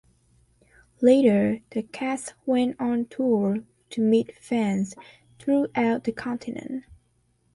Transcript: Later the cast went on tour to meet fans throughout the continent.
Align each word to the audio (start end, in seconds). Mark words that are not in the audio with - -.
Later 0.99 1.59
the 1.69 1.83
cast 1.83 2.33
went 2.47 2.75
on 2.81 3.05
tour 3.05 3.57
to 3.91 4.01
meet 4.01 4.35
fans 4.39 4.95
throughout 5.37 6.05
the 6.05 6.11
continent. 6.11 6.85